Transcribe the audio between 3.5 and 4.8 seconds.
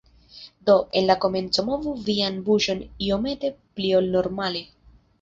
pli ol normale.